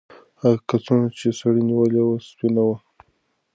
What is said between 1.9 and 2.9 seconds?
وه سپینه وه.